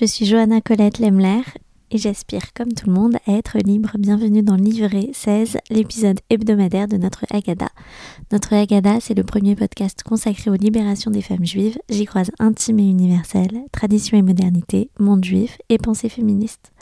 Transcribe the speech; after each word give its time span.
je 0.00 0.06
suis 0.06 0.24
Johanna 0.24 0.62
Colette 0.62 0.98
Lemler 0.98 1.42
et 1.90 1.98
j'aspire 1.98 2.54
comme 2.54 2.72
tout 2.72 2.86
le 2.86 2.94
monde 2.94 3.16
à 3.26 3.32
être 3.32 3.58
libre. 3.58 3.90
Bienvenue 3.98 4.42
dans 4.42 4.56
Livré 4.56 5.10
16, 5.12 5.58
l'épisode 5.68 6.20
hebdomadaire 6.30 6.88
de 6.88 6.96
notre 6.96 7.26
Agada. 7.30 7.68
Notre 8.32 8.54
Agada, 8.54 8.98
c'est 9.00 9.12
le 9.12 9.24
premier 9.24 9.56
podcast 9.56 10.02
consacré 10.02 10.50
aux 10.50 10.54
libérations 10.54 11.10
des 11.10 11.20
femmes 11.20 11.44
juives. 11.44 11.78
J'y 11.90 12.06
croise 12.06 12.30
intime 12.38 12.78
et 12.78 12.88
universel, 12.88 13.50
tradition 13.72 14.16
et 14.16 14.22
modernité, 14.22 14.88
monde 14.98 15.22
juif 15.22 15.58
et 15.68 15.76
pensée 15.76 16.08
féministe. 16.08 16.72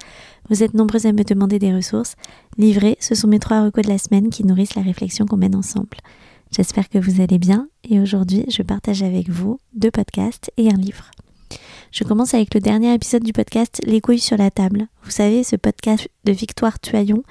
Vous 0.48 0.62
êtes 0.62 0.74
nombreux 0.74 1.04
à 1.04 1.10
me 1.10 1.24
demander 1.24 1.58
des 1.58 1.74
ressources. 1.74 2.14
Livré, 2.56 2.96
ce 3.00 3.16
sont 3.16 3.26
mes 3.26 3.40
trois 3.40 3.64
recos 3.64 3.84
de 3.84 3.90
la 3.90 3.98
semaine 3.98 4.30
qui 4.30 4.46
nourrissent 4.46 4.76
la 4.76 4.82
réflexion 4.82 5.26
qu'on 5.26 5.38
mène 5.38 5.56
ensemble. 5.56 5.96
J'espère 6.52 6.88
que 6.88 6.98
vous 6.98 7.20
allez 7.20 7.38
bien 7.40 7.68
et 7.82 7.98
aujourd'hui 7.98 8.44
je 8.48 8.62
partage 8.62 9.02
avec 9.02 9.28
vous 9.28 9.58
deux 9.74 9.90
podcasts 9.90 10.52
et 10.56 10.70
un 10.70 10.76
livre. 10.76 11.10
Je 11.90 12.04
commence 12.04 12.34
avec 12.34 12.52
le 12.54 12.60
dernier 12.60 12.92
épisode 12.92 13.24
du 13.24 13.32
podcast 13.32 13.80
Les 13.86 14.00
couilles 14.00 14.18
sur 14.18 14.36
la 14.36 14.50
table. 14.50 14.88
Vous 15.04 15.10
savez, 15.10 15.42
ce 15.42 15.56
podcast 15.56 16.08
de 16.24 16.32
Victoire 16.32 16.78
Tuaillon 16.80 17.22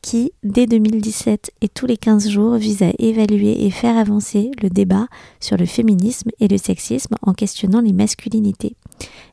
qui, 0.00 0.32
dès 0.42 0.66
2017 0.66 1.50
et 1.60 1.68
tous 1.68 1.86
les 1.86 1.96
15 1.96 2.28
jours, 2.28 2.54
vise 2.54 2.82
à 2.82 2.92
évaluer 2.98 3.66
et 3.66 3.70
faire 3.70 3.96
avancer 3.96 4.52
le 4.62 4.70
débat 4.70 5.08
sur 5.40 5.56
le 5.56 5.66
féminisme 5.66 6.30
et 6.38 6.48
le 6.48 6.56
sexisme 6.58 7.16
en 7.22 7.34
questionnant 7.34 7.80
les 7.80 7.92
masculinités. 7.92 8.76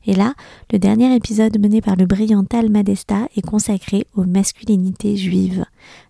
Et 0.06 0.14
là, 0.14 0.34
le 0.72 0.80
dernier 0.80 1.16
épisode 1.16 1.60
mené 1.60 1.80
par 1.80 1.96
le 1.96 2.06
brillant 2.06 2.44
Tal 2.44 2.70
Madesta 2.70 3.28
est 3.38 3.46
consacré 3.46 4.08
aux 4.16 4.26
masculinités 4.26 5.16
juives. 5.16 5.64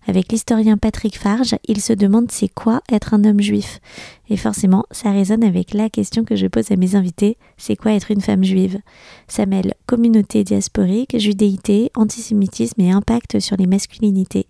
Avec 0.06 0.30
l'historien 0.30 0.76
Patrick 0.76 1.18
Farge, 1.18 1.56
il 1.66 1.80
se 1.80 1.92
demande 1.92 2.30
c'est 2.30 2.48
quoi 2.48 2.82
être 2.92 3.14
un 3.14 3.24
homme 3.24 3.40
juif. 3.40 3.80
Et 4.28 4.36
forcément, 4.36 4.84
ça 4.90 5.10
résonne 5.10 5.44
avec 5.44 5.74
la 5.74 5.88
question 5.88 6.24
que 6.24 6.36
je 6.36 6.46
pose 6.46 6.70
à 6.70 6.76
mes 6.76 6.94
invités, 6.94 7.36
c'est 7.56 7.76
quoi 7.76 7.92
être 7.92 8.10
une 8.10 8.20
femme 8.20 8.44
juive? 8.44 8.80
Ça 9.28 9.46
mêle 9.46 9.74
communauté 9.86 10.44
diasporique, 10.44 11.18
judéité, 11.18 11.90
antisémitisme 11.94 12.80
et 12.80 12.90
impact 12.90 13.40
sur 13.40 13.56
les 13.56 13.66
masculinités. 13.66 14.46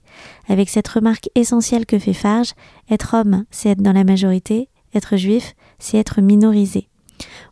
Avec 0.49 0.69
cette 0.69 0.89
remarque 0.89 1.29
essentielle 1.35 1.87
que 1.87 1.99
fait 1.99 2.13
Farge, 2.13 2.53
être 2.91 3.15
homme, 3.15 3.45
c'est 3.51 3.71
être 3.71 3.83
dans 3.83 3.93
la 3.93 4.05
majorité, 4.05 4.69
être 4.95 5.17
juif, 5.17 5.55
c'est 5.79 5.99
être 5.99 6.21
minorisé. 6.21 6.89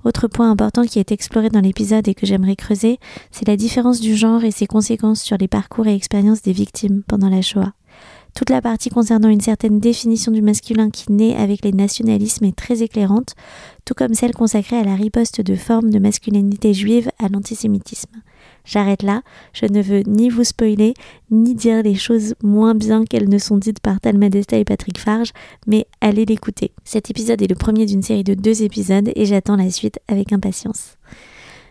Autre 0.05 0.29
point 0.29 0.51
important 0.51 0.85
qui 0.85 0.99
est 0.99 1.13
exploré 1.13 1.49
dans 1.49 1.61
l'épisode 1.61 2.09
et 2.09 2.15
que 2.15 2.27
j'aimerais 2.27 2.57
creuser, 2.57 2.99
c'est 3.31 3.47
la 3.47 3.57
différence 3.57 4.01
du 4.01 4.17
genre 4.17 4.45
et 4.45 4.51
ses 4.51 4.67
conséquences 4.67 5.23
sur 5.23 5.37
les 5.39 5.49
parcours 5.49 5.87
et 5.87 5.95
expériences 5.95 6.43
des 6.43 6.53
victimes 6.53 7.03
pendant 7.07 7.29
la 7.29 7.43
Shoah. 7.43 7.73
Toute 8.35 8.51
la 8.51 8.63
partie 8.63 8.89
concernant 8.89 9.29
une 9.29 9.43
certaine 9.43 9.79
définition 9.79 10.33
du 10.33 10.41
masculin 10.41 10.89
qui 10.89 11.13
naît 11.13 11.37
avec 11.37 11.65
les 11.65 11.73
nationalismes 11.73 12.47
est 12.47 12.57
très 12.57 12.83
éclairante, 12.83 13.35
tout 13.85 13.95
comme 13.95 14.15
celle 14.15 14.33
consacrée 14.33 14.79
à 14.79 14.85
la 14.85 14.95
riposte 14.95 15.43
de 15.43 15.55
formes 15.55 15.91
de 15.91 15.99
masculinité 15.99 16.73
juive 16.73 17.11
à 17.19 17.29
l'antisémitisme. 17.29 18.23
J'arrête 18.65 19.03
là, 19.03 19.23
je 19.53 19.67
ne 19.67 19.83
veux 19.83 20.03
ni 20.07 20.29
vous 20.29 20.45
spoiler, 20.45 20.95
ni 21.31 21.55
dire 21.55 21.83
les 21.83 21.95
choses 21.95 22.35
moins 22.43 22.75
bien 22.75 23.05
qu'elles 23.05 23.29
ne 23.29 23.39
sont 23.39 23.59
dites 23.59 23.81
par 23.81 24.01
Tal 24.01 24.19
Madesta 24.19 24.57
et 24.57 24.65
Patrick 24.65 24.99
Farge, 24.99 25.33
mais 25.67 25.87
allez 26.01 26.25
l'écouter. 26.25 26.73
Cet 26.85 27.11
épisode 27.11 27.43
est 27.43 27.49
le 27.49 27.57
premier 27.57 27.87
d'une 27.87 28.03
série 28.03 28.25
de 28.25 28.35
deux 28.35 28.63
épisodes 28.63 29.11
et 29.15 29.25
j'attends 29.25 29.57
la 29.57 29.71
suite 29.71 29.99
avec 30.09 30.33
impatience. 30.33 30.97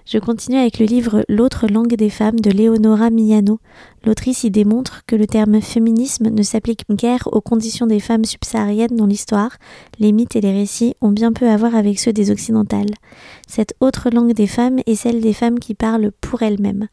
Je 0.06 0.18
continue 0.18 0.58
avec 0.58 0.80
le 0.80 0.86
livre 0.86 1.24
L'autre 1.30 1.68
langue 1.68 1.96
des 1.96 2.10
femmes 2.10 2.40
de 2.40 2.50
Leonora 2.50 3.12
Miano. 3.12 3.60
L'autrice 4.04 4.44
y 4.44 4.50
démontre 4.50 5.04
que 5.06 5.16
le 5.16 5.28
terme 5.28 5.62
féminisme 5.62 6.30
ne 6.30 6.42
s'applique 6.42 6.86
guère 6.90 7.30
aux 7.32 7.42
conditions 7.42 7.86
des 7.86 8.00
femmes 8.00 8.26
subsahariennes 8.26 8.96
dans 8.96 9.06
l'histoire, 9.06 9.58
les 10.00 10.12
mythes 10.12 10.36
et 10.36 10.42
les 10.42 10.54
récits 10.54 10.96
ont 11.02 11.12
bien 11.12 11.32
peu 11.32 11.48
à 11.48 11.56
voir 11.56 11.76
avec 11.76 12.00
ceux 12.00 12.14
des 12.14 12.32
occidentales. 12.32 12.90
Cette 13.48 13.76
autre 13.80 14.10
langue 14.12 14.34
des 14.34 14.48
femmes 14.48 14.80
est 14.88 14.96
celle 14.96 15.22
des 15.22 15.34
femmes 15.34 15.60
qui 15.60 15.76
parlent 15.76 16.12
pour 16.20 16.42
elles-mêmes. 16.42 16.88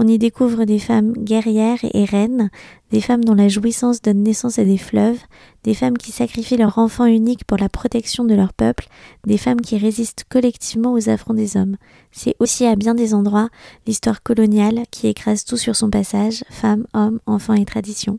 On 0.00 0.08
y 0.08 0.18
découvre 0.18 0.64
des 0.64 0.80
femmes 0.80 1.12
guerrières 1.12 1.84
et 1.94 2.04
reines, 2.04 2.50
des 2.90 3.00
femmes 3.00 3.24
dont 3.24 3.34
la 3.34 3.48
jouissance 3.48 4.02
donne 4.02 4.22
naissance 4.22 4.58
à 4.58 4.64
des 4.64 4.78
fleuves, 4.78 5.20
des 5.64 5.74
femmes 5.74 5.98
qui 5.98 6.12
sacrifient 6.12 6.56
leur 6.56 6.78
enfant 6.78 7.06
unique 7.06 7.44
pour 7.44 7.58
la 7.58 7.68
protection 7.68 8.24
de 8.24 8.34
leur 8.34 8.52
peuple, 8.52 8.88
des 9.26 9.38
femmes 9.38 9.60
qui 9.60 9.76
résistent 9.78 10.24
collectivement 10.28 10.92
aux 10.92 11.08
affronts 11.08 11.34
des 11.34 11.56
hommes. 11.56 11.76
C'est 12.12 12.36
aussi 12.38 12.66
à 12.66 12.76
bien 12.76 12.94
des 12.94 13.14
endroits 13.14 13.48
l'histoire 13.86 14.22
coloniale 14.22 14.82
qui 14.90 15.06
écrase 15.06 15.44
tout 15.44 15.56
sur 15.56 15.76
son 15.76 15.90
passage, 15.90 16.44
femmes, 16.50 16.86
hommes, 16.94 17.20
enfants 17.26 17.54
et 17.54 17.64
traditions. 17.64 18.18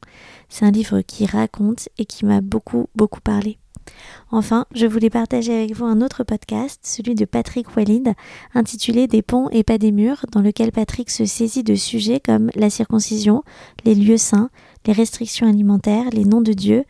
C'est 0.49 0.65
un 0.65 0.71
livre 0.71 1.01
qui 1.01 1.25
raconte 1.25 1.89
et 1.97 2.05
qui 2.05 2.25
m'a 2.25 2.41
beaucoup, 2.41 2.87
beaucoup 2.95 3.21
parlé. 3.21 3.57
Enfin, 4.31 4.65
je 4.73 4.85
voulais 4.85 5.09
partager 5.09 5.53
avec 5.53 5.75
vous 5.75 5.85
un 5.85 6.01
autre 6.01 6.23
podcast, 6.23 6.79
celui 6.83 7.15
de 7.15 7.25
Patrick 7.25 7.75
Walid, 7.75 8.13
intitulé 8.53 9.07
Des 9.07 9.21
ponts 9.21 9.49
et 9.49 9.63
pas 9.63 9.77
des 9.77 9.91
murs, 9.91 10.25
dans 10.31 10.41
lequel 10.41 10.71
Patrick 10.71 11.09
se 11.09 11.25
saisit 11.25 11.63
de 11.63 11.75
sujets 11.75 12.19
comme 12.19 12.51
la 12.55 12.69
circoncision, 12.69 13.43
les 13.85 13.95
lieux 13.95 14.17
saints, 14.17 14.49
les 14.85 14.93
restrictions 14.93 15.47
alimentaires, 15.47 16.09
les 16.13 16.25
noms 16.25 16.41
de 16.41 16.53
Dieu, 16.53 16.85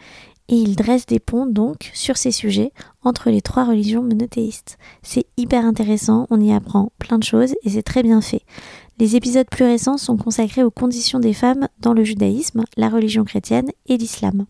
et 0.49 0.55
il 0.55 0.75
dresse 0.75 1.05
des 1.05 1.19
ponts 1.19 1.45
donc 1.45 1.91
sur 1.93 2.17
ces 2.17 2.31
sujets 2.31 2.73
entre 3.03 3.29
les 3.29 3.41
trois 3.41 3.63
religions 3.63 4.03
monothéistes. 4.03 4.77
C'est 5.03 5.27
hyper 5.37 5.63
intéressant, 5.63 6.27
on 6.31 6.41
y 6.41 6.51
apprend 6.51 6.91
plein 6.97 7.19
de 7.19 7.23
choses 7.23 7.53
et 7.63 7.69
c'est 7.69 7.83
très 7.83 8.03
bien 8.03 8.19
fait. 8.19 8.41
Les 8.99 9.15
épisodes 9.15 9.47
plus 9.49 9.63
récents 9.63 9.97
sont 9.97 10.17
consacrés 10.17 10.63
aux 10.63 10.71
conditions 10.71 11.19
des 11.19 11.33
femmes 11.33 11.69
dans 11.79 11.93
le 11.93 12.03
judaïsme, 12.03 12.65
la 12.75 12.89
religion 12.89 13.23
chrétienne 13.23 13.69
et 13.87 13.95
l'islam. 13.95 14.45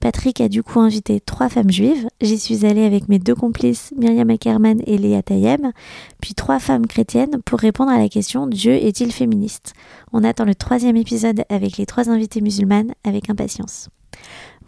Patrick 0.00 0.40
a 0.40 0.48
du 0.48 0.62
coup 0.62 0.80
invité 0.80 1.20
trois 1.20 1.48
femmes 1.48 1.70
juives. 1.70 2.08
J'y 2.20 2.38
suis 2.38 2.66
allée 2.66 2.84
avec 2.84 3.08
mes 3.08 3.18
deux 3.18 3.34
complices, 3.34 3.92
Myriam 3.96 4.28
Ackerman 4.30 4.82
et 4.86 4.98
Léa 4.98 5.22
Tayem, 5.22 5.72
puis 6.20 6.34
trois 6.34 6.58
femmes 6.58 6.86
chrétiennes 6.86 7.40
pour 7.44 7.60
répondre 7.60 7.90
à 7.90 7.98
la 7.98 8.08
question 8.08 8.46
Dieu 8.46 8.72
est-il 8.72 9.12
féministe? 9.12 9.74
On 10.12 10.24
attend 10.24 10.44
le 10.44 10.54
troisième 10.54 10.96
épisode 10.96 11.44
avec 11.48 11.76
les 11.76 11.86
trois 11.86 12.10
invitées 12.10 12.40
musulmanes 12.40 12.92
avec 13.04 13.30
impatience. 13.30 13.88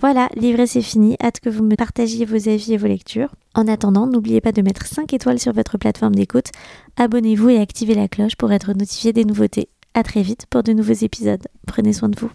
Voilà, 0.00 0.28
livré 0.36 0.68
c'est 0.68 0.82
fini. 0.82 1.16
Hâte 1.20 1.40
que 1.40 1.50
vous 1.50 1.64
me 1.64 1.74
partagiez 1.74 2.24
vos 2.24 2.48
avis 2.48 2.72
et 2.72 2.76
vos 2.76 2.86
lectures. 2.86 3.34
En 3.54 3.66
attendant, 3.66 4.06
n'oubliez 4.06 4.40
pas 4.40 4.52
de 4.52 4.62
mettre 4.62 4.86
5 4.86 5.12
étoiles 5.12 5.40
sur 5.40 5.52
votre 5.52 5.76
plateforme 5.76 6.14
d'écoute. 6.14 6.52
Abonnez-vous 6.96 7.50
et 7.50 7.58
activez 7.58 7.94
la 7.94 8.06
cloche 8.06 8.36
pour 8.36 8.52
être 8.52 8.74
notifié 8.74 9.12
des 9.12 9.24
nouveautés. 9.24 9.68
À 9.94 10.04
très 10.04 10.22
vite 10.22 10.46
pour 10.50 10.62
de 10.62 10.72
nouveaux 10.72 10.92
épisodes. 10.92 11.46
Prenez 11.66 11.92
soin 11.92 12.08
de 12.08 12.18
vous. 12.18 12.30